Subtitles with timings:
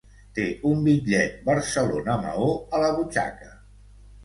[0.37, 3.55] Té un bitllet Barcelona-Maó a la butxaca.